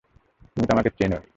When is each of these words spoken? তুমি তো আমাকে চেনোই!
তুমি 0.51 0.65
তো 0.67 0.71
আমাকে 0.73 0.91
চেনোই! 0.97 1.23